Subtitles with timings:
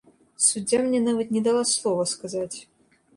[0.45, 2.57] Суддзя мне нават не дала слова сказаць.